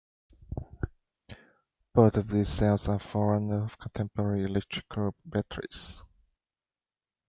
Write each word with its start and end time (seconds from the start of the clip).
Both 1.93 2.15
of 2.17 2.29
these 2.29 2.49
cells 2.49 2.87
are 2.89 2.97
forerunners 2.97 3.65
of 3.73 3.77
contemporary 3.77 4.43
electrical 4.45 5.13
batteries. 5.23 6.01